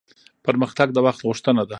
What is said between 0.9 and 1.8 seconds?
د وخت غوښتنه ده